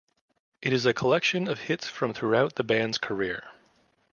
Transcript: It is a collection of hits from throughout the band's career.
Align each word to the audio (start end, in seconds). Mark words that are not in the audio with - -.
It 0.63 0.73
is 0.73 0.87
a 0.87 0.95
collection 0.95 1.47
of 1.47 1.59
hits 1.59 1.87
from 1.87 2.11
throughout 2.11 2.55
the 2.55 2.63
band's 2.63 2.97
career. 2.97 3.51